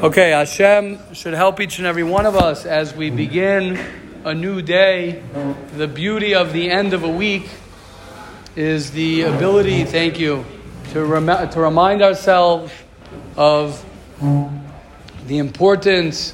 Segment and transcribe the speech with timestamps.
[0.00, 3.76] Okay, Hashem should help each and every one of us as we begin
[4.22, 5.20] a new day.
[5.76, 7.48] The beauty of the end of a week
[8.54, 10.44] is the ability, thank you,
[10.92, 12.72] to, rem- to remind ourselves
[13.36, 13.84] of
[15.26, 16.32] the importance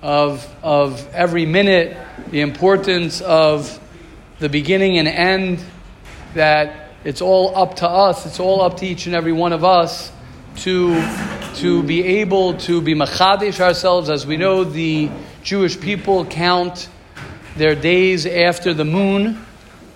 [0.00, 1.94] of, of every minute,
[2.30, 3.78] the importance of
[4.38, 5.62] the beginning and end,
[6.32, 9.64] that it's all up to us, it's all up to each and every one of
[9.64, 10.10] us
[10.56, 10.94] to
[11.56, 14.10] to be able to be machadish ourselves.
[14.10, 15.10] As we know, the
[15.42, 16.88] Jewish people count
[17.56, 19.44] their days after the moon,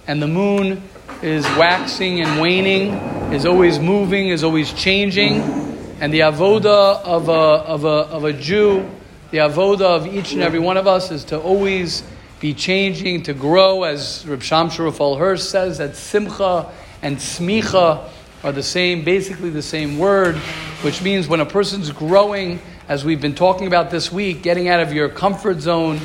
[0.07, 0.83] and the moon
[1.23, 2.93] is waxing and waning,
[3.33, 5.41] is always moving, is always changing.
[6.01, 8.89] And the avoda of a, of a, of a Jew,
[9.31, 12.03] the avoda of each and every one of us is to always
[12.39, 16.71] be changing, to grow, as Reb Shimshon Rafael Hirsch says, that simcha
[17.01, 18.11] and smicha
[18.43, 20.37] are the same, basically the same word,
[20.83, 24.81] which means when a person's growing, as we've been talking about this week, getting out
[24.81, 26.01] of your comfort zone,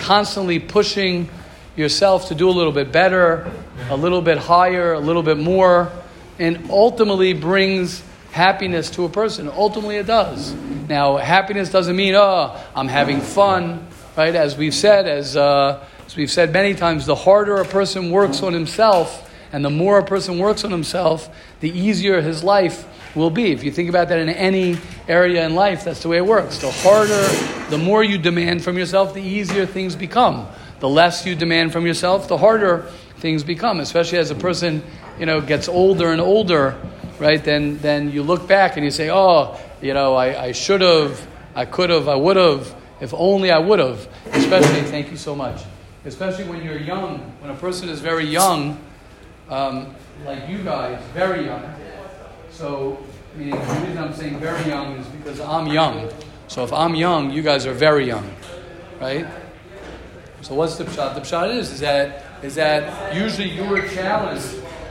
[0.00, 1.28] constantly pushing
[1.76, 3.50] yourself to do a little bit better,
[3.90, 5.90] a little bit higher, a little bit more,
[6.38, 9.48] and ultimately brings happiness to a person.
[9.48, 10.52] Ultimately, it does.
[10.88, 14.34] Now, happiness doesn't mean, oh, I'm having fun, right?
[14.34, 18.42] As we've said, as, uh, as we've said many times, the harder a person works
[18.42, 19.23] on himself,
[19.54, 23.52] and the more a person works on himself, the easier his life will be.
[23.52, 26.58] If you think about that in any area in life, that's the way it works.
[26.58, 27.22] The harder,
[27.70, 30.48] the more you demand from yourself, the easier things become.
[30.80, 34.82] The less you demand from yourself, the harder things become, especially as a person,
[35.20, 36.76] you know, gets older and older,
[37.20, 37.42] right?
[37.42, 41.24] Then, then you look back and you say, oh, you know, I, I should have,
[41.54, 44.08] I could have, I would have, if only I would have.
[44.32, 45.62] Especially, thank you so much.
[46.04, 48.80] Especially when you're young, when a person is very young,
[49.48, 51.62] um, like you guys, very young.
[52.50, 53.02] So,
[53.36, 56.10] meaning the reason I'm saying very young is because I'm young.
[56.48, 58.30] So if I'm young, you guys are very young,
[59.00, 59.26] right?
[60.42, 61.14] So what's the pshat?
[61.14, 64.42] The pshat is, is that is that usually your challenge,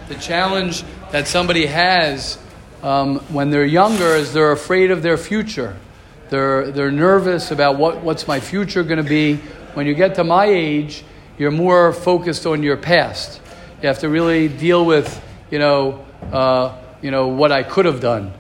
[0.07, 2.39] the challenge that somebody has
[2.81, 5.75] um, when they're younger is they're afraid of their future.
[6.29, 9.35] They're, they're nervous about what, what's my future going to be.
[9.75, 11.03] When you get to my age,
[11.37, 13.39] you're more focused on your past.
[13.83, 15.21] You have to really deal with,
[15.51, 18.33] you know, uh, you know what I could have done,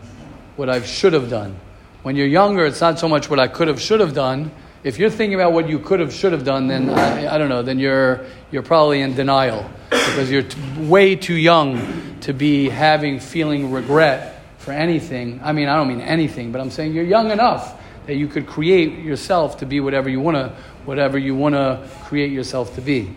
[0.55, 1.59] what I should have done.
[2.01, 4.51] When you're younger, it's not so much what I could have, should have done.
[4.85, 7.49] If you're thinking about what you could have, should have done, then I, I don't
[7.49, 7.61] know.
[7.61, 13.19] Then you're you're probably in denial because you're t- way too young to be having
[13.19, 15.41] feeling regret for anything.
[15.43, 18.47] I mean, I don't mean anything, but I'm saying you're young enough that you could
[18.47, 20.55] create yourself to be whatever you want to,
[20.85, 23.13] whatever you want to create yourself to be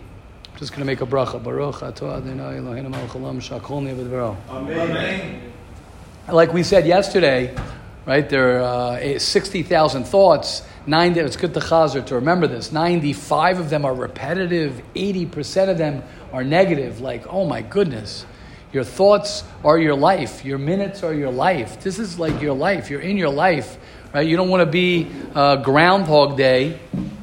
[0.57, 1.43] just going to make a bracha.
[1.43, 4.37] Baruch atah Adonai Eloheinu melech haolam shakol ne'v'dvaro.
[4.49, 5.53] Amen.
[6.29, 7.55] Like we said yesterday,
[8.07, 10.63] right, there are uh, 60,000 thoughts.
[10.87, 12.73] 90, it's good to chazer to remember this.
[12.73, 14.81] 95 of them are repetitive.
[14.95, 16.03] 80% of them
[16.33, 17.01] are negative.
[17.01, 18.25] Like, oh my goodness.
[18.73, 20.45] Your thoughts are your life.
[20.45, 21.83] Your minutes are your life.
[21.83, 22.91] This is like your life.
[22.91, 23.77] You're in your life,
[24.13, 24.27] right?
[24.27, 26.81] You don't want to be uh, Groundhog Day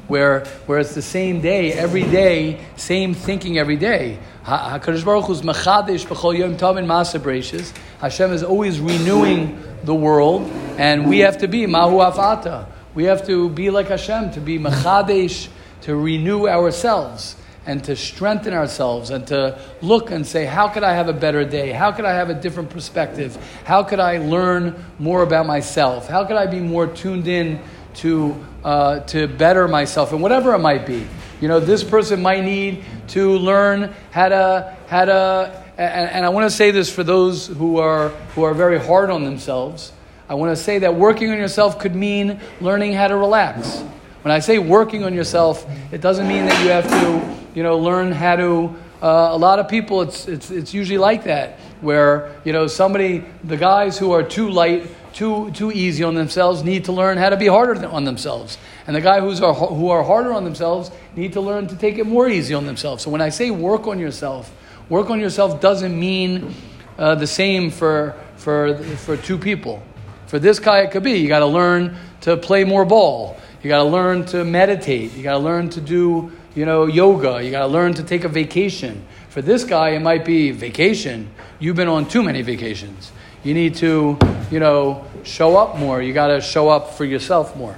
[0.08, 4.18] where, where it's the same day every day, same thinking every day.
[4.44, 11.08] HaKadosh Baruch Hu's machadish b'chol yom tov masa Hashem is always renewing the world, and
[11.08, 12.66] we have to be mahu afata.
[12.94, 15.48] We have to be like Hashem, to be machadish,
[15.82, 17.36] to renew ourselves
[17.66, 21.44] and to strengthen ourselves and to look and say, how could I have a better
[21.44, 21.72] day?
[21.72, 23.36] How could I have a different perspective?
[23.64, 26.08] How could I learn more about myself?
[26.08, 27.60] How could I be more tuned in
[27.96, 31.06] to, uh, to better myself and whatever it might be.
[31.40, 36.28] You know, this person might need to learn how to, how to and, and I
[36.28, 39.92] want to say this for those who are, who are very hard on themselves.
[40.28, 43.80] I want to say that working on yourself could mean learning how to relax.
[44.22, 47.78] When I say working on yourself, it doesn't mean that you have to, you know,
[47.78, 48.76] learn how to.
[49.02, 53.24] Uh, a lot of people, it's, it's, it's usually like that, where, you know, somebody,
[53.42, 57.30] the guys who are too light too, too easy on themselves need to learn how
[57.30, 58.58] to be harder on themselves.
[58.86, 61.98] And the guy who's are, who are harder on themselves need to learn to take
[61.98, 63.02] it more easy on themselves.
[63.04, 64.54] So when I say work on yourself,
[64.88, 66.54] work on yourself doesn't mean
[66.98, 69.82] uh, the same for, for, for two people.
[70.26, 73.38] For this guy, it could be you got to learn to play more ball.
[73.62, 75.14] You got to learn to meditate.
[75.14, 77.42] You got to learn to do you know yoga.
[77.42, 79.04] You got to learn to take a vacation.
[79.28, 81.30] For this guy, it might be vacation.
[81.58, 83.10] You've been on too many vacations.
[83.44, 84.18] You need to,
[84.50, 86.00] you know, show up more.
[86.02, 87.76] You got to show up for yourself more.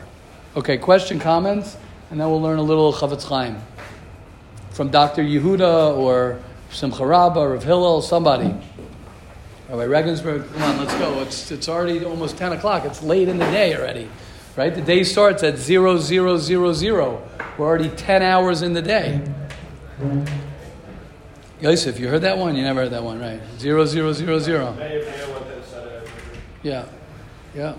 [0.57, 1.77] Okay, question, comments,
[2.11, 3.59] and then we'll learn a little Chafetz Chaim
[4.71, 5.23] from Dr.
[5.23, 6.41] Yehuda or
[6.71, 8.55] Simcha Rabba or Rav Hillel, somebody.
[9.69, 11.21] Rabbi Regensburg, come on, let's go.
[11.23, 12.85] It's, it's already almost 10 o'clock.
[12.85, 14.09] It's late in the day already.
[14.57, 14.73] right?
[14.75, 17.27] The day starts at zero zero zero zero.
[17.59, 19.21] We're already ten hours in the day.
[21.61, 22.55] Yosef, you heard that one?
[22.55, 23.41] You never heard that one, right?
[23.59, 24.77] Zero zero zero zero.
[26.67, 26.85] Yeah,
[27.55, 27.75] yeah,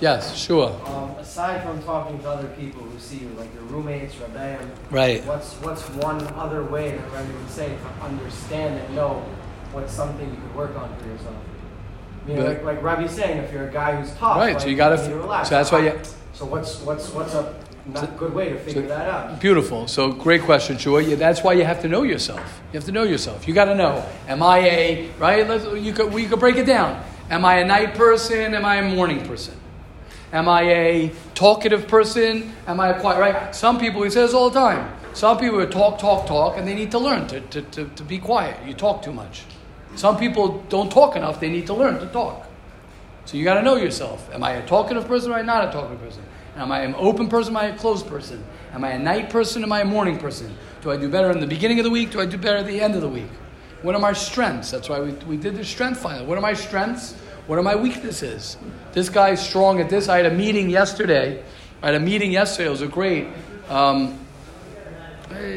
[0.00, 0.70] yes, sure.
[0.84, 4.58] Um, aside from talking to other people who see you, like your roommates, Rabbeim,
[4.90, 5.24] Right.
[5.26, 9.22] what's what's one other way that Rebbe would say to understand and know
[9.72, 11.36] what's something you could work on for yourself?
[12.26, 14.60] You know, But- like, like Rabbi's saying, if you're a guy who's tough, Right, like,
[14.60, 15.48] so you need to relax.
[15.48, 16.00] so that's why you-
[16.32, 17.54] So what's what's what's a
[17.86, 19.38] not good way to figure that out?
[19.38, 19.86] Beautiful.
[19.86, 21.00] So great question, Shua.
[21.00, 22.60] Yeah, that's why you have to know yourself.
[22.72, 23.46] You have to know yourself.
[23.46, 24.02] You got to know.
[24.26, 25.48] Am I a right?
[25.48, 27.00] Let's, you could we could break it down.
[27.30, 28.54] Am I a night person?
[28.54, 29.54] Am I a morning person?
[30.32, 32.52] Am I a talkative person?
[32.66, 33.18] Am I a quiet?
[33.18, 33.54] Right?
[33.54, 34.92] Some people he says all the time.
[35.12, 38.18] Some people talk, talk, talk, and they need to learn to, to, to, to be
[38.18, 38.58] quiet.
[38.66, 39.44] You talk too much.
[39.94, 41.40] Some people don't talk enough.
[41.40, 42.46] They need to learn to talk.
[43.24, 44.28] So you got to know yourself.
[44.32, 46.22] Am I a talkative person or am I not a talkative person?
[46.56, 47.56] Am I an open person?
[47.56, 48.44] Am I a closed person?
[48.72, 49.62] Am I a night person?
[49.62, 50.54] Am I a morning person?
[50.82, 52.10] Do I do better in the beginning of the week?
[52.10, 53.30] Do I do better at the end of the week?
[53.82, 54.70] What are my strengths?
[54.70, 56.24] That's why we, we did the strength finder.
[56.24, 57.14] What are my strengths?
[57.46, 58.56] What are my weaknesses?
[58.92, 60.08] This guy's strong at this.
[60.08, 61.44] I had a meeting yesterday.
[61.82, 62.68] I had a meeting yesterday.
[62.68, 63.28] It was a great,
[63.68, 64.18] um,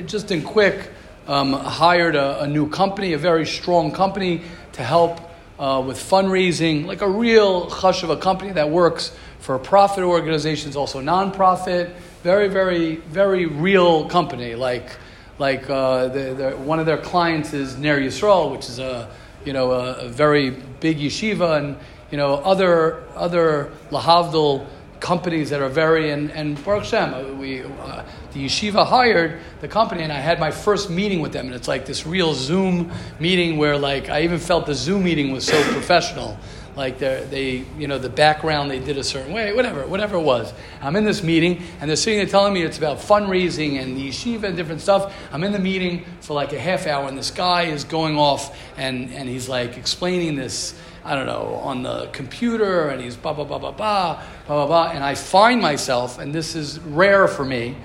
[0.06, 0.92] just in quick,
[1.28, 4.42] um, hired a, a new company, a very strong company
[4.74, 5.20] to help
[5.58, 10.04] uh, with fundraising, like a real hush of a company that works for a profit
[10.04, 11.94] organizations, also nonprofit.
[12.24, 14.56] Very, very, very real company.
[14.56, 14.98] Like,
[15.40, 19.10] like uh, the, the, one of their clients is Ner Yisrael, which is a
[19.46, 21.78] you know a, a very big yeshiva, and
[22.12, 24.68] you know other other lahavdil
[25.00, 28.04] companies that are very and and Baruch Hashem, uh, we uh,
[28.34, 31.68] the yeshiva hired the company, and I had my first meeting with them, and it's
[31.68, 35.62] like this real Zoom meeting where like I even felt the Zoom meeting was so
[35.72, 36.38] professional.
[36.80, 40.54] Like they, you know, the background they did a certain way, whatever, whatever it was.
[40.82, 44.08] I'm in this meeting, and they're sitting there telling me it's about fundraising and the
[44.08, 45.14] yeshiva and different stuff.
[45.34, 48.58] I'm in the meeting for like a half hour, and this guy is going off,
[48.78, 50.74] and, and he's like explaining this,
[51.04, 54.68] I don't know, on the computer, and he's blah, blah, blah, blah, blah, blah, blah,
[54.68, 54.92] blah.
[54.92, 57.76] And I find myself, and this is rare for me,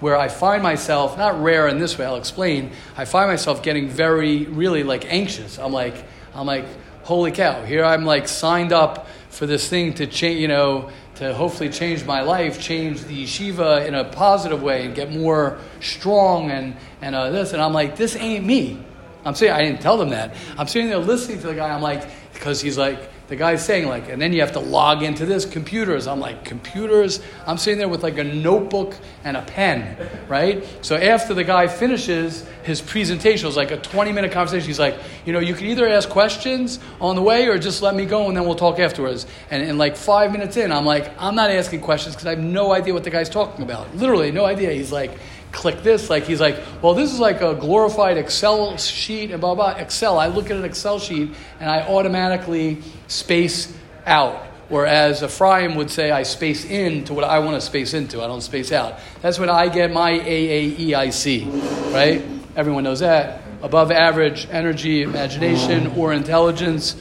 [0.00, 3.88] where I find myself, not rare in this way, I'll explain, I find myself getting
[3.88, 5.58] very, really like anxious.
[5.58, 5.94] I'm like,
[6.34, 6.66] I'm like,
[7.04, 11.34] holy cow, here I'm like signed up for this thing to change, you know, to
[11.34, 16.50] hopefully change my life, change the yeshiva in a positive way and get more strong
[16.50, 17.52] and, and uh, this.
[17.52, 18.82] And I'm like, this ain't me.
[19.24, 20.34] I'm saying, I didn't tell them that.
[20.58, 21.68] I'm sitting there listening to the guy.
[21.68, 25.02] I'm like, because he's like, the guy's saying like, and then you have to log
[25.02, 26.06] into this computers.
[26.06, 27.22] I'm like, computers.
[27.46, 28.94] I'm sitting there with like a notebook
[29.24, 29.96] and a pen,
[30.28, 30.62] right?
[30.82, 34.66] So after the guy finishes his presentation, it was like a 20 minute conversation.
[34.66, 37.94] He's like, you know, you can either ask questions on the way or just let
[37.94, 39.24] me go and then we'll talk afterwards.
[39.50, 42.44] And, and like five minutes in, I'm like, I'm not asking questions because I have
[42.44, 43.96] no idea what the guy's talking about.
[43.96, 44.72] Literally, no idea.
[44.72, 45.12] He's like,
[45.52, 46.10] click this.
[46.10, 49.72] Like he's like, well, this is like a glorified Excel sheet and blah blah.
[49.72, 50.18] Excel.
[50.18, 53.72] I look at an Excel sheet and I automatically space
[54.06, 54.46] out.
[54.68, 58.22] Whereas Ephraim would say, I space in to what I want to space into.
[58.22, 58.98] I don't space out.
[59.20, 62.24] That's when I get my AAEIC, right?
[62.56, 63.42] Everyone knows that.
[63.60, 66.96] Above average energy, imagination, or intelligence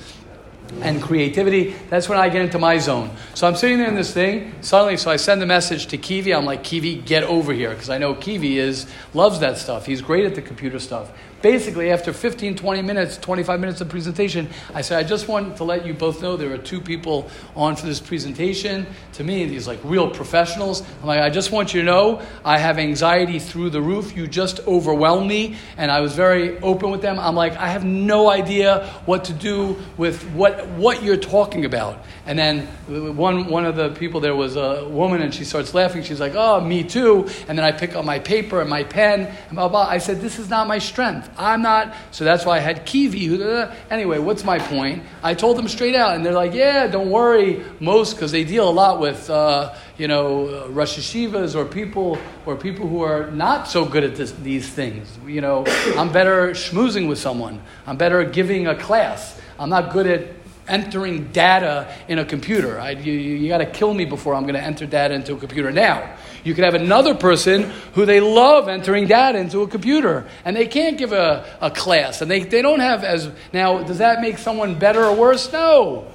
[0.81, 1.75] and creativity.
[1.89, 3.11] That's when I get into my zone.
[3.33, 4.53] So I'm sitting there in this thing.
[4.61, 6.33] Suddenly, so I send a message to Kiwi.
[6.33, 7.69] I'm like, Kiwi, get over here.
[7.71, 9.85] Because I know Kiwi is, loves that stuff.
[9.85, 11.11] He's great at the computer stuff.
[11.41, 15.63] Basically, after 15, 20 minutes, 25 minutes of presentation, I said, I just want to
[15.63, 18.85] let you both know there are two people on for this presentation.
[19.13, 20.83] To me, these like real professionals.
[21.01, 24.15] I'm like, I just want you to know I have anxiety through the roof.
[24.15, 25.55] You just overwhelm me.
[25.77, 27.19] And I was very open with them.
[27.19, 32.05] I'm like, I have no idea what to do with what, what you're talking about.
[32.27, 32.67] And then
[33.15, 36.03] one, one of the people there was a woman and she starts laughing.
[36.03, 37.27] She's like, oh, me too.
[37.47, 39.87] And then I pick up my paper and my pen and blah, blah.
[39.87, 41.30] I said, this is not my strength.
[41.37, 41.93] I'm not.
[42.11, 43.41] So that's why I had Kiwi.
[43.89, 45.03] Anyway, what's my point?
[45.23, 47.63] I told them straight out, and they're like, yeah, don't worry.
[47.79, 52.55] Most, because they deal a lot with, uh, you know, Rosh Yeshivas or people or
[52.55, 55.17] people who are not so good at this, these things.
[55.25, 55.65] You know,
[55.97, 57.61] I'm better schmoozing with someone.
[57.85, 59.39] I'm better at giving a class.
[59.59, 62.79] I'm not good at entering data in a computer.
[62.79, 65.37] I, you you got to kill me before I'm going to enter data into a
[65.37, 65.71] computer.
[65.71, 67.63] Now, you could have another person
[67.93, 72.21] who they love entering data into a computer, and they can't give a, a class,
[72.21, 73.29] and they, they don't have as.
[73.53, 75.51] Now, does that make someone better or worse?
[75.51, 76.07] No.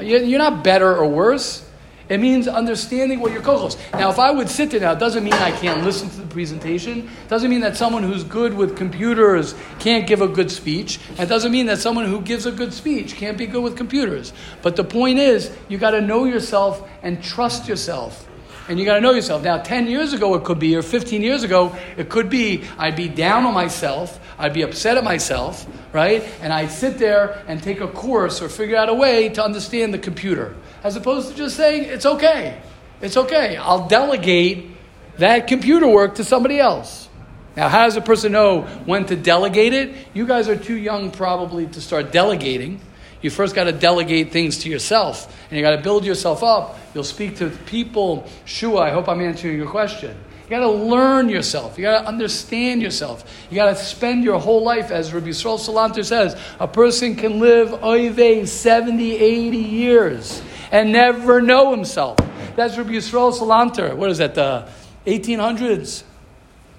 [0.00, 1.67] You- You're not better or worse.
[2.08, 3.76] It means understanding what your kochos.
[3.92, 6.26] Now, if I would sit there now, it doesn't mean I can't listen to the
[6.26, 7.00] presentation.
[7.00, 10.98] It doesn't mean that someone who's good with computers can't give a good speech.
[11.18, 14.32] It doesn't mean that someone who gives a good speech can't be good with computers.
[14.62, 18.26] But the point is, you got to know yourself and trust yourself.
[18.68, 19.42] and you got to know yourself.
[19.42, 22.96] Now, 10 years ago it could be, or 15 years ago it could be, I'd
[22.96, 26.22] be down on myself, I'd be upset at myself, right?
[26.42, 29.94] And I'd sit there and take a course or figure out a way to understand
[29.94, 30.54] the computer,
[30.88, 32.58] as opposed to just saying, it's okay,
[33.02, 34.70] it's okay, I'll delegate
[35.18, 37.10] that computer work to somebody else.
[37.56, 39.94] Now, how does a person know when to delegate it?
[40.14, 42.80] You guys are too young probably to start delegating.
[43.20, 46.78] You first got to delegate things to yourself, and you got to build yourself up.
[46.94, 48.26] You'll speak to people.
[48.46, 50.16] Shua, I hope I'm answering your question.
[50.44, 51.76] You got to learn yourself.
[51.76, 53.30] You got to understand yourself.
[53.50, 57.40] You got to spend your whole life, as Rabbi Yisrael Salanter says, a person can
[57.40, 62.18] live oive 70, 80 years and never know himself.
[62.56, 63.94] That's Rabbi Yisrael Salanter.
[63.94, 64.68] What is that, the
[65.06, 66.02] 1800s?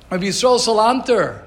[0.09, 1.43] Rabbi Yisrael Salanter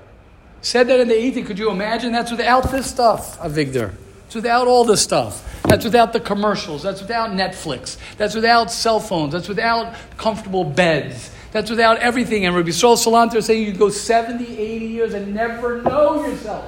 [0.61, 1.47] said that in the 80s.
[1.47, 2.13] Could you imagine?
[2.13, 3.93] That's without this stuff, Avigdor.
[4.27, 5.63] It's without all this stuff.
[5.65, 6.83] That's without the commercials.
[6.83, 7.99] That's without Netflix.
[8.17, 9.33] That's without cell phones.
[9.33, 11.31] That's without comfortable beds.
[11.51, 12.47] That's without everything.
[12.47, 16.65] And Rabbi Yisrael Salanter is saying you go 70, 80 years and never know yourself.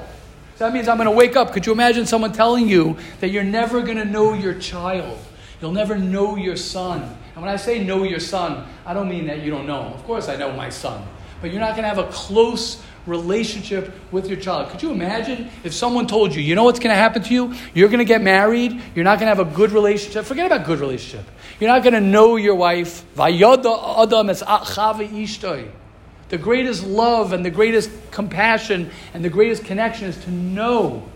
[0.57, 1.53] So that means I'm going to wake up.
[1.53, 5.19] Could you imagine someone telling you that you're never going to know your child?
[5.65, 7.01] You'll never know your son.
[7.35, 9.95] And when I say know your son, I don't mean that you don't know him.
[9.95, 11.03] Of course, I know my son.
[11.41, 14.69] But you're not going to have a close relationship with your child.
[14.69, 17.55] Could you imagine if someone told you, you know what's going to happen to you?
[17.73, 18.79] You're going to get married.
[18.95, 20.27] You're not going to have a good relationship.
[20.27, 21.25] Forget about good relationship.
[21.59, 23.03] You're not going to know your wife.
[26.29, 31.09] The greatest love and the greatest compassion and the greatest connection is to know.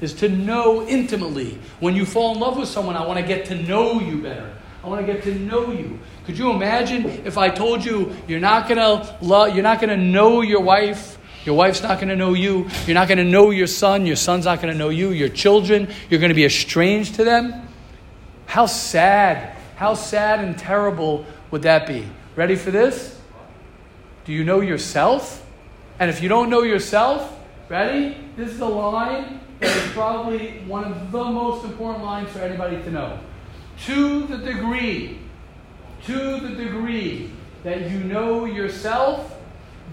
[0.00, 1.58] Is to know intimately.
[1.80, 4.52] When you fall in love with someone, I want to get to know you better.
[4.82, 5.98] I want to get to know you.
[6.26, 10.42] Could you imagine if I told you you're not gonna love, you're not gonna know
[10.42, 14.16] your wife, your wife's not gonna know you, you're not gonna know your son, your
[14.16, 17.66] son's not gonna know you, your children, you're gonna be estranged to them?
[18.44, 22.06] How sad, how sad and terrible would that be?
[22.36, 23.18] Ready for this?
[24.26, 25.44] Do you know yourself?
[25.98, 27.38] And if you don't know yourself,
[27.70, 28.18] ready?
[28.36, 32.76] This is a line that is probably one of the most important lines for anybody
[32.82, 33.18] to know.
[33.86, 35.18] To the degree
[36.06, 37.30] to the degree
[37.62, 39.38] that you know yourself,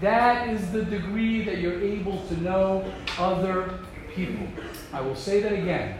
[0.00, 2.84] that is the degree that you're able to know
[3.18, 3.78] other
[4.14, 4.46] people.
[4.92, 5.98] I will say that again.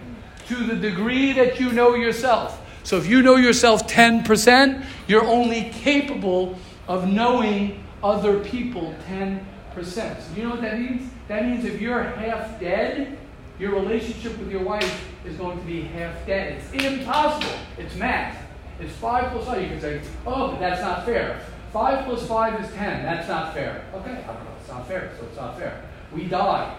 [0.48, 2.60] To the degree that you know yourself.
[2.84, 9.40] So if you know yourself 10%, you're only capable of knowing other people 10%.
[9.74, 11.10] So you know what that means?
[11.28, 13.16] That means if you're half dead,
[13.62, 16.60] your relationship with your wife is going to be half dead.
[16.72, 17.54] It's impossible.
[17.78, 18.36] It's math.
[18.80, 19.62] It's 5 plus 5.
[19.62, 21.40] You can say, oh, but that's not fair.
[21.72, 23.04] 5 plus 5 is 10.
[23.04, 23.84] That's not fair.
[23.94, 24.24] Okay,
[24.58, 25.80] it's not fair, so it's not fair.
[26.12, 26.76] We die.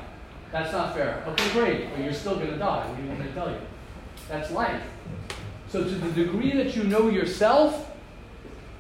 [0.52, 1.24] That's not fair.
[1.26, 1.90] Okay, great.
[1.90, 2.86] But you're still going to die.
[2.86, 3.60] What do you want me to tell you?
[4.28, 4.84] That's life.
[5.70, 7.92] So, to the degree that you know yourself,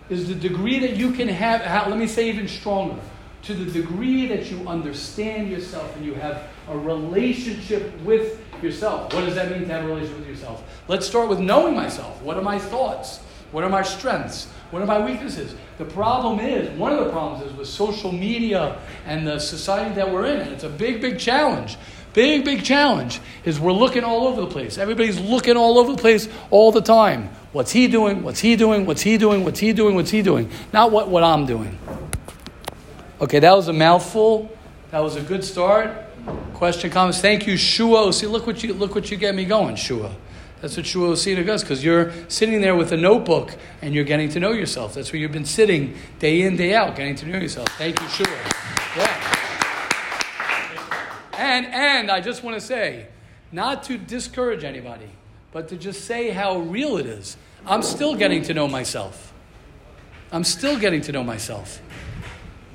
[0.09, 2.99] is the degree that you can have, let me say even stronger,
[3.43, 9.13] to the degree that you understand yourself and you have a relationship with yourself.
[9.13, 10.63] What does that mean to have a relationship with yourself?
[10.87, 12.21] Let's start with knowing myself.
[12.21, 13.19] What are my thoughts?
[13.51, 14.47] What are my strengths?
[14.71, 15.55] What are my weaknesses?
[15.77, 20.11] The problem is, one of the problems is with social media and the society that
[20.11, 21.77] we're in, and it's a big, big challenge.
[22.13, 24.77] Big, big challenge is we're looking all over the place.
[24.77, 27.29] Everybody's looking all over the place all the time.
[27.53, 28.23] What's he doing?
[28.23, 28.85] What's he doing?
[28.85, 29.43] What's he doing?
[29.43, 29.95] What's he doing?
[29.95, 30.49] What's he doing?
[30.71, 31.77] Not what, what I'm doing.
[33.21, 34.55] Okay, that was a mouthful.
[34.91, 35.91] That was a good start.
[36.53, 37.19] Question, comments.
[37.19, 38.13] Thank you, Shua.
[38.13, 40.11] See, look what you look what you get me going, Shua.
[40.61, 44.29] That's what Shua Osina does because you're sitting there with a notebook and you're getting
[44.29, 44.93] to know yourself.
[44.93, 47.67] That's where you've been sitting day in, day out, getting to know yourself.
[47.77, 48.27] Thank you, Shua.
[48.95, 49.33] Yeah.
[51.37, 53.07] And and I just want to say,
[53.51, 55.09] not to discourage anybody,
[55.51, 57.35] but to just say how real it is.
[57.65, 59.33] I'm still getting to know myself.
[60.31, 61.81] I'm still getting to know myself.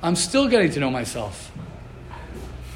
[0.03, 1.51] I'm still getting to know myself.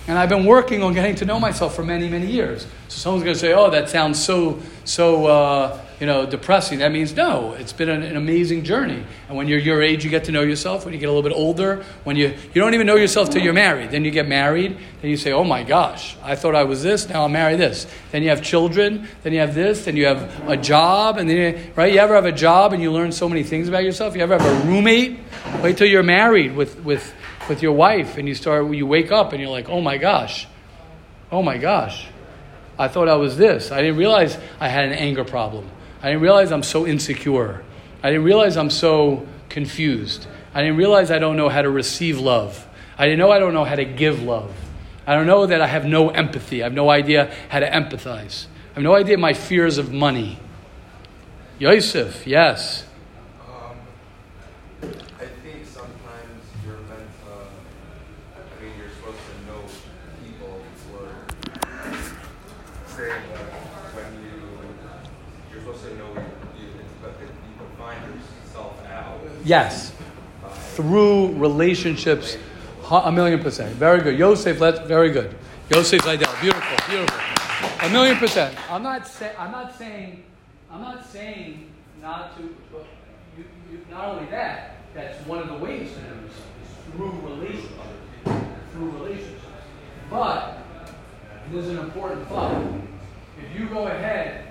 [0.07, 2.67] And I've been working on getting to know myself for many, many years.
[2.89, 6.79] So someone's going to say, oh, that sounds so, so, uh, you know, depressing.
[6.79, 9.05] That means no, it's been an, an, amazing journey.
[9.29, 10.83] And when you're your age, you get to know yourself.
[10.83, 13.41] When you get a little bit older, when you, you don't even know yourself till
[13.41, 13.91] you're married.
[13.91, 17.07] Then you get married, then you say, oh my gosh, I thought I was this,
[17.07, 17.87] now I'm married this.
[18.11, 21.37] Then you have children, then you have this, then you have a job, and then,
[21.37, 21.93] you, right?
[21.93, 24.15] You ever have a job and you learn so many things about yourself?
[24.15, 25.19] You ever have a roommate?
[25.61, 27.13] Wait till you're married with, with,
[27.49, 30.47] with your wife and you start you wake up and you're like, "Oh my gosh.
[31.31, 32.07] Oh my gosh.
[32.77, 33.71] I thought I was this.
[33.71, 35.69] I didn't realize I had an anger problem.
[36.01, 37.63] I didn't realize I'm so insecure.
[38.01, 40.27] I didn't realize I'm so confused.
[40.53, 42.67] I didn't realize I don't know how to receive love.
[42.97, 44.53] I didn't know I don't know how to give love.
[45.05, 46.61] I don't know that I have no empathy.
[46.61, 48.45] I have no idea how to empathize.
[48.71, 50.39] I have no idea my fears of money.
[51.59, 52.85] Yosef, yes.
[53.47, 53.77] Um,
[55.65, 57.31] sometimes you're meant to,
[58.35, 59.61] I mean, you're supposed to know
[60.23, 60.61] people
[60.93, 61.09] or
[62.87, 63.45] saying that
[63.93, 64.37] when you,
[65.51, 66.13] you're supposed to know
[66.57, 66.69] you,
[67.01, 69.19] but that you can find yourself out.
[69.53, 69.93] Yes.
[70.73, 72.37] Through relationships,
[72.89, 73.75] a million percent.
[73.75, 74.17] Very good.
[74.17, 75.35] Yosef, let's, very good.
[75.69, 77.19] Yosef Seidel, beautiful, beautiful.
[77.81, 78.57] A million percent.
[78.71, 80.23] I'm not say, I'm not saying,
[80.71, 81.69] I'm not saying
[82.01, 86.33] not to, you, you, not only that, that's one of the ways to yourself,
[86.63, 87.77] is through relationships.
[88.71, 89.45] Through relationships.
[90.09, 90.57] But,
[91.51, 92.59] there's an important thought.
[93.37, 94.47] If you go ahead,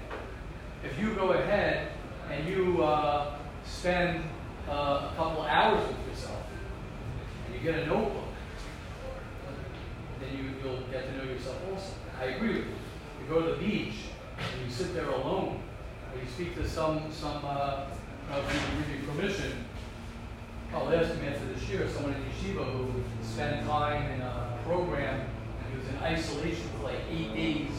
[0.85, 1.89] if you go ahead
[2.31, 4.23] and you uh, spend
[4.69, 6.43] uh, a couple hours with yourself,
[7.47, 8.25] and you get a notebook,
[10.21, 11.95] then you, you'll get to know yourself also.
[12.21, 12.75] I agree with you.
[13.23, 13.95] You go to the beach
[14.39, 15.61] and you sit there alone,
[16.13, 17.87] or you speak to some some uh,
[18.31, 19.65] uh, give you permission.
[20.75, 25.73] Oh, last after this year, someone in yeshiva who spent time in a program and
[25.73, 27.71] he was in isolation for like eight days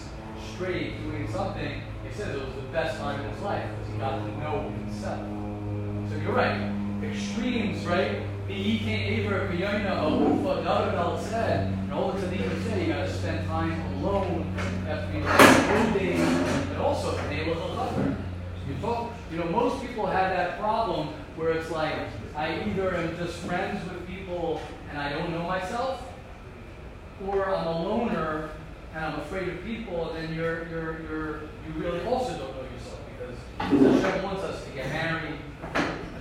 [0.53, 1.81] straight doing something.
[2.07, 4.69] He said it was the best time of his life because he got to know
[4.69, 5.42] himself.
[6.13, 6.71] So you're right.
[7.01, 8.21] Extremes, right?
[8.47, 13.47] He can't ever be ufa daradal said, and all the tzaddikim say you gotta spend
[13.47, 14.53] time alone
[14.87, 18.15] after days, and also enable the
[18.67, 21.95] You talk, you know, most people have that problem where it's like
[22.35, 26.03] I either am just friends with people and I don't know myself,
[27.25, 28.51] or I'm a loner
[28.93, 32.67] and I'm afraid of people, and then you're you're you're you really also don't know
[32.71, 35.39] yourself because Hashem wants us to get married.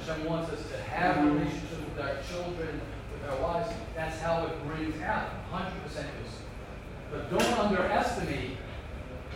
[0.05, 2.81] Hashem wants us to have relationships with our children,
[3.13, 3.71] with our wives.
[3.95, 6.43] That's how it brings out 100% yourself.
[7.13, 8.57] But don't underestimate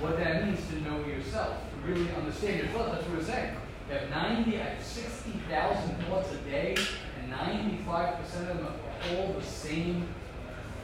[0.00, 2.92] what that means to know yourself, to really understand yourself.
[2.92, 3.54] That's what we're saying.
[3.88, 6.76] You have 90, I have 60,000 thoughts a day,
[7.22, 10.08] and 95% of them are all the same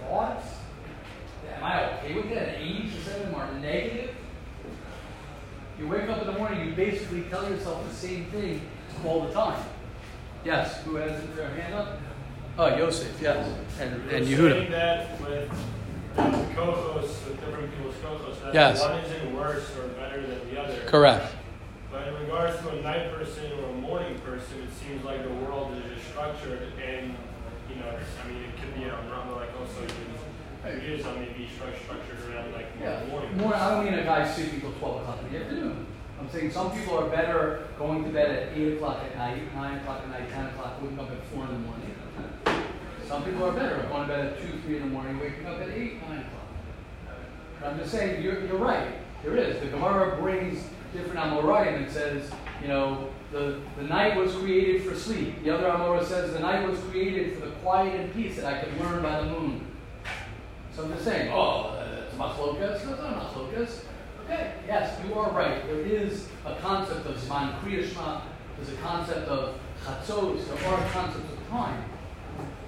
[0.02, 0.46] thoughts.
[1.56, 2.54] Am I okay with that?
[2.54, 4.14] And 80% of them are negative?
[5.76, 8.60] You wake up in the morning, you basically tell yourself the same thing
[9.04, 9.60] all the time.
[10.44, 11.98] Yes, who has their hand up?
[12.58, 13.48] Oh, Yosef, yes.
[13.80, 14.70] And, and Yehuda.
[14.70, 15.50] that with
[16.16, 18.80] the with different people's kochos, that Yes.
[18.80, 20.74] one isn't worse or better than the other.
[20.86, 21.32] Correct.
[21.90, 25.32] But in regards to a night person or a morning person, it seems like the
[25.44, 27.14] world is just structured and,
[27.68, 29.84] you know, I mean, it could be on Rumble, like also
[30.64, 33.00] it is on maybe structured around like Yeah.
[33.00, 33.36] the morning.
[33.38, 35.86] More, I don't mean a guy sleeping till 12 o'clock in the afternoon.
[36.22, 39.78] I'm saying some people are better going to bed at 8 o'clock at night, 9
[39.78, 41.94] o'clock at night, 10 o'clock, waking up at 4 in the morning.
[43.08, 45.60] Some people are better going to bed at 2, 3 in the morning, waking up
[45.60, 46.30] at 8, 9 o'clock.
[47.60, 48.92] But I'm just saying, you're, you're right.
[49.24, 49.60] There is.
[49.60, 52.30] The Gemara brings different Amoraim and says,
[52.60, 55.42] you know, the, the night was created for sleep.
[55.42, 58.62] The other Amora says the night was created for the quiet and peace that I
[58.62, 59.66] could learn by the moon.
[60.72, 62.84] So I'm just saying, oh, it's machlokas.
[62.84, 63.80] No, it's not machlokas.
[64.66, 65.66] Yes, you are right.
[65.66, 68.22] There is a concept of Zman Kriyashma.
[68.56, 70.46] There's a concept of chatzos.
[70.46, 71.84] There are concepts of time.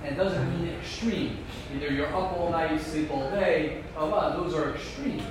[0.02, 1.38] And it doesn't mean extreme.
[1.74, 3.84] Either you're up all night, sleep all day.
[3.96, 5.22] Oh, wow, those are extremes.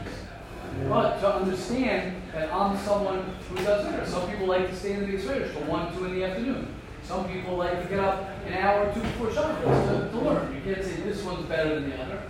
[0.87, 4.05] But to understand that I'm someone who does better.
[4.05, 6.73] Some people like to stay in the Israel till 1, 2 in the afternoon.
[7.03, 10.55] Some people like to get up an hour or two before Shabbos to, to learn.
[10.55, 12.23] You can't say this one's better than the other.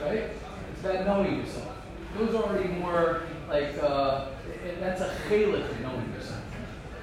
[0.00, 0.30] Right?
[0.72, 1.73] It's about knowing yourself.
[2.18, 4.26] Those are already more like, uh,
[4.64, 6.40] it- that's a chalik of knowing yourself.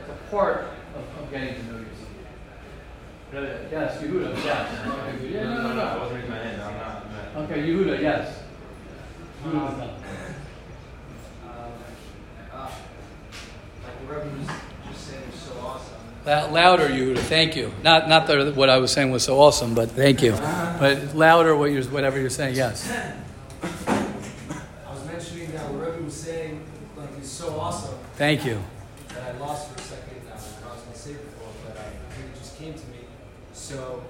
[0.02, 3.70] It's a part of, of getting to know yourself.
[3.72, 4.88] Yes, Yehuda, yes.
[4.88, 7.52] Okay, Yeah, no, no, I wasn't raising my hand, I'm not, I'm not.
[7.52, 8.40] Okay, Yehuda, yes.
[9.46, 9.80] Yehuda's.
[12.54, 12.70] Um,
[13.84, 14.48] like the Rebbe was
[14.92, 15.96] just saying was so awesome.
[16.26, 17.20] La- Louder, Yehuda.
[17.20, 17.72] Thank you.
[17.84, 20.32] Not not that what I was saying was so awesome, but thank you.
[20.34, 22.56] But louder, what you're, whatever you're saying.
[22.56, 22.92] Yes.
[22.92, 23.16] I
[24.94, 26.62] was mentioning that what Rebbe was saying,
[26.98, 28.62] like, is so awesome Thank you.
[29.08, 30.22] that I lost for a second.
[30.30, 31.86] uh, I was going to say before, but I
[32.22, 33.00] it just came to me.
[33.52, 34.04] So,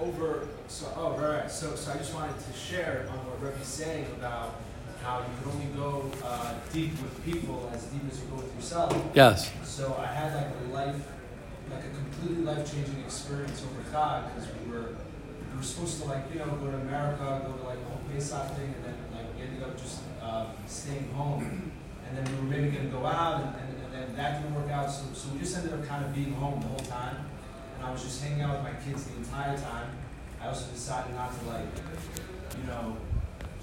[0.00, 1.50] over, so, oh, right, right.
[1.50, 4.60] So, so I just wanted to share on what Rebbe's saying about
[5.02, 8.54] how you can only go uh, deep with people as deep as you go with
[8.54, 8.94] yourself.
[9.12, 9.50] Yes.
[9.64, 11.02] So I had like a life,
[11.72, 14.94] like a completely life changing experience over God because we were
[15.50, 18.02] we were supposed to like you know go to America, go to like a whole
[18.12, 21.72] Pesach thing, and then like we ended up just um, staying home,
[22.08, 24.70] and then we were maybe gonna go out, and, and, and then that didn't work
[24.70, 27.16] out, so so we just ended up kind of being home the whole time,
[27.76, 29.90] and I was just hanging out with my kids the entire time.
[30.40, 31.66] I also decided not to like,
[32.60, 32.96] you know,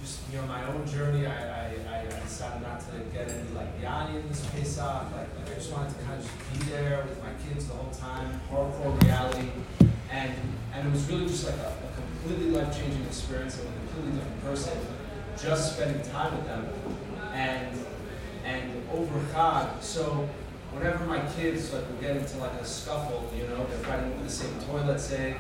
[0.02, 1.28] just you know my own journey.
[1.28, 4.84] I, I, I decided not to get any like Yanni in this Pesach.
[4.84, 7.76] Like, like I just wanted to kind of just be there with my kids the
[7.76, 8.42] whole time.
[8.52, 9.50] Hardcore reality.
[10.12, 10.34] and
[10.74, 14.12] and it was really just like a, a completely life changing experience of a completely
[14.20, 14.78] different person,
[15.40, 16.68] just spending time with them,
[17.34, 17.86] and
[18.46, 19.82] and over Chag.
[19.82, 20.28] So
[20.72, 24.24] whenever my kids like would get into like a scuffle, you know, they're fighting over
[24.24, 25.36] the same toy, let's say.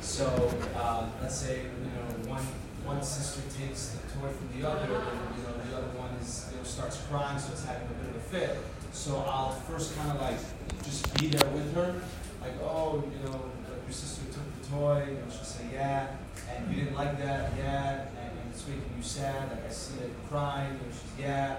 [0.00, 2.44] So uh, let's say you know one
[2.84, 6.46] one sister takes the toy from the other, and you know the other one is
[6.50, 8.58] you know starts crying, so it's having a bit of a fit.
[8.92, 10.36] So I'll first kind of like
[10.82, 11.94] just be there with her,
[12.42, 13.50] like oh you know
[13.84, 16.16] your sister took the toy, you know she'll say yeah,
[16.54, 20.00] and you didn't like that, yeah, and, and it's making you sad, like I see
[20.04, 21.56] it crying, you know she's yeah.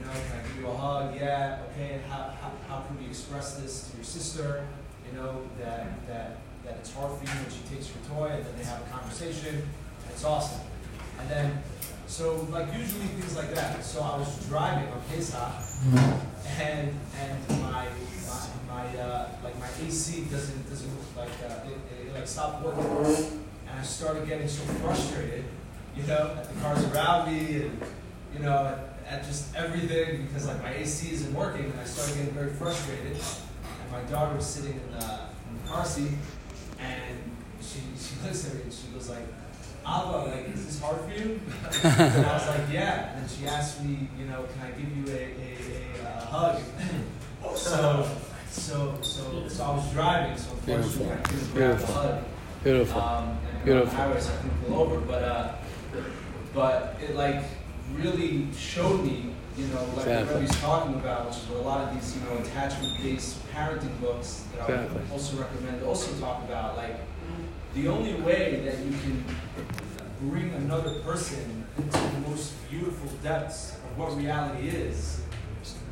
[0.00, 1.14] You know, can I give you a hug?
[1.14, 1.58] Yeah.
[1.70, 2.00] Okay.
[2.08, 4.66] How, how, how can we express this to your sister?
[5.06, 8.44] You know that that that it's hard for you when she takes your toy, and
[8.44, 9.68] then they have a conversation.
[10.08, 10.60] It's awesome.
[11.18, 11.62] And then,
[12.06, 13.84] so like usually things like that.
[13.84, 15.52] So I was driving on Pesach,
[16.60, 17.86] and and my
[18.28, 23.44] my, my uh, like my AC doesn't doesn't like uh, it, it like stopped working,
[23.68, 25.44] and I started getting so frustrated,
[25.96, 27.80] you know, at the cars around me, and
[28.32, 28.78] you know,
[29.10, 32.50] at, at just everything because like my AC isn't working, and I started getting very
[32.50, 33.12] frustrated.
[33.16, 35.04] And my daughter was sitting in the,
[35.48, 36.12] in the car seat,
[36.78, 37.18] and
[37.60, 39.26] she she looks at me and she goes like.
[39.86, 41.40] Abba, like, is this hard for you?
[41.84, 43.16] and I was like, yeah.
[43.16, 46.62] And she asked me, you know, can I give you a, a, a, uh hug?
[47.56, 48.06] So,
[48.50, 51.94] so, so, so I was driving, so unfortunately I couldn't grab the Beautiful.
[51.94, 52.24] hug.
[52.62, 53.00] Beautiful.
[53.00, 53.88] Um, and Beautiful.
[53.88, 55.54] on the highway, so I couldn't pull over, but uh,
[56.54, 57.42] but it like
[57.96, 60.34] really showed me, you know, like Exactly.
[60.34, 64.00] what Rebbe's talking about, which is what a lot of these, you know, attachment-based parenting
[64.00, 65.00] books that I Exactly.
[65.02, 66.96] would also recommend also talk about, like
[67.74, 69.24] the only way that you can
[70.22, 75.20] bring another person into the most beautiful depths of what reality is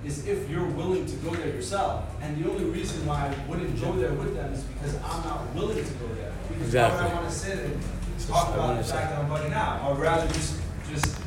[0.04, 2.04] is if you're willing to go there yourself.
[2.22, 5.52] And the only reason why I wouldn't go there with them is because I'm not
[5.54, 6.32] willing to go there.
[6.48, 7.10] Because why would Exactly.
[7.10, 7.82] I want to sit and
[8.28, 9.82] talk about the fact that I'm bugging out?
[9.82, 11.17] I would rather just just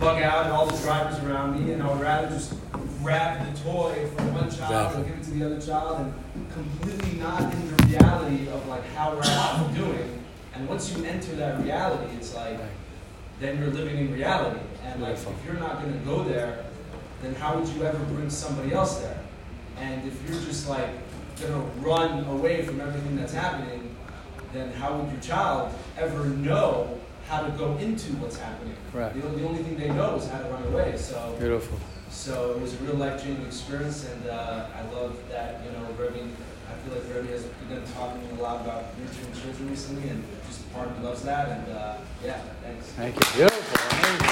[0.00, 2.54] bug out at all the drivers around me and I would rather just
[3.02, 7.18] grab the toy from one child and give it to the other child and completely
[7.18, 10.24] not in the reality of like how we're actually doing.
[10.54, 12.58] And once you enter that reality, it's like
[13.40, 14.60] then you're living in reality.
[14.84, 16.64] And like if you're not gonna go there,
[17.20, 19.22] then how would you ever bring somebody else there?
[19.76, 20.88] And if you're just like
[21.42, 23.94] gonna run away from everything that's happening,
[24.54, 26.98] then how would your child ever know
[27.30, 28.74] how to go into what's happening?
[28.92, 29.14] Right.
[29.14, 30.96] The, the only thing they know is how to run away.
[30.96, 31.78] So Beautiful.
[32.10, 35.86] so it was a real life changing experience, and uh, I love that you know
[35.96, 36.26] Rebbe.
[36.68, 40.64] I feel like Rebbe has begun talking a lot about nurturing children recently, and just
[40.66, 41.48] the part of me loves that.
[41.48, 42.86] And uh, yeah, thanks.
[42.98, 43.20] Thank you.
[43.36, 43.98] Beautiful.
[43.98, 44.26] Amazing.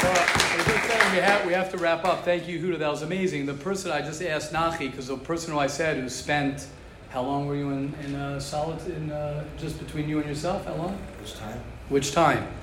[0.00, 2.24] So, I was just saying we have, we have to wrap up.
[2.24, 2.78] Thank you, Huda.
[2.78, 3.44] That was amazing.
[3.44, 6.66] The person I just asked Nachi, because the person who I said who spent,
[7.14, 10.66] how long were you in, in uh, solid, in, uh, just between you and yourself?
[10.66, 10.98] How long?
[11.20, 11.60] Which time?
[11.88, 12.48] Which time?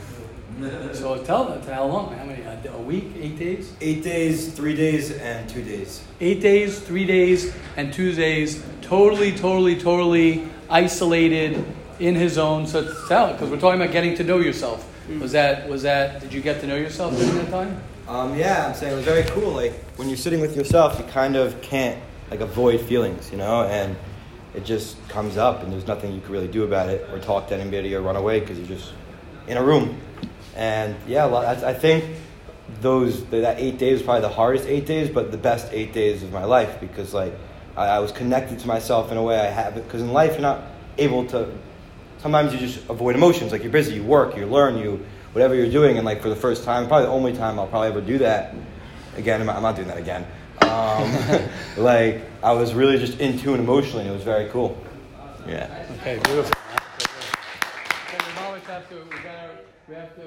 [0.94, 2.14] So tell them, how long?
[2.14, 2.42] How many?
[2.42, 3.06] A, a week?
[3.18, 3.74] Eight days?
[3.80, 6.04] Eight days, three days, and two days.
[6.20, 8.62] Eight days, three days, and two days.
[8.82, 11.64] Totally, totally, totally isolated
[12.00, 12.68] in his own.
[12.68, 14.86] So tell because we're talking about getting to know yourself.
[15.22, 16.20] Was that was that?
[16.20, 17.82] Did you get to know yourself during that time?
[18.10, 19.54] Um, yeah, I'm saying it was very cool.
[19.54, 21.98] Like when you're sitting with yourself, you kind of can't
[22.30, 23.96] like avoid feelings, you know, and
[24.54, 27.48] it just comes up, and there's nothing you can really do about it, or talk
[27.50, 28.94] to anybody, or run away because you're just
[29.48, 29.98] in a room.
[30.56, 31.26] And yeah,
[31.66, 32.06] I think
[32.82, 36.24] those that eight days was probably the hardest eight days, but the best eight days
[36.24, 37.34] of my life because like
[37.76, 39.84] I, I was connected to myself in a way I haven't.
[39.84, 40.64] Because in life, you're not
[40.98, 41.50] able to.
[42.20, 43.52] Sometimes you just avoid emotions.
[43.52, 46.36] Like you're busy, you work, you learn, you whatever you're doing, and like for the
[46.36, 48.54] first time, probably the only time I'll probably ever do that.
[49.16, 50.26] Again, I'm not doing that again.
[50.72, 54.04] Um, like I was really just in tune emotionally.
[54.04, 54.78] and It was very cool.
[55.48, 55.86] Yeah.
[56.00, 56.54] Okay, beautiful.
[58.10, 58.96] We always have to.
[59.90, 60.22] We have to.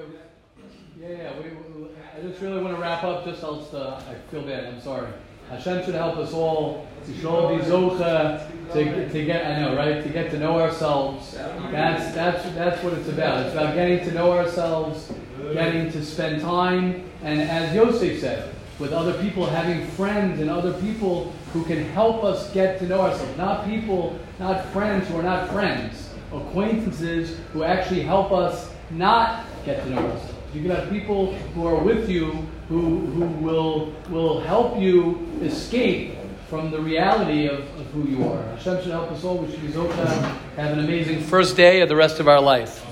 [0.99, 1.31] Yeah, yeah.
[1.37, 1.49] We,
[1.81, 3.25] we, I just really want to wrap up.
[3.25, 4.65] Just else, uh, I feel bad.
[4.65, 5.07] I'm sorry.
[5.49, 6.87] Hashem should help us all.
[7.07, 9.45] We should all be to, to get.
[9.45, 10.03] I know, right?
[10.03, 11.33] To get to know ourselves.
[11.71, 13.45] That's that's that's what it's about.
[13.45, 15.11] It's about getting to know ourselves,
[15.53, 20.73] getting to spend time, and as Yosef said, with other people, having friends and other
[20.81, 23.37] people who can help us get to know ourselves.
[23.37, 26.09] Not people, not friends who are not friends.
[26.33, 30.33] Acquaintances who actually help us not get to know ourselves.
[30.53, 36.15] You can have people who are with you who, who will, will help you escape
[36.49, 38.41] from the reality of, of who you are.
[38.55, 39.37] Hashem should help us all.
[39.37, 40.07] We should be Zocha.
[40.55, 42.85] Have an amazing first day of the rest of our life.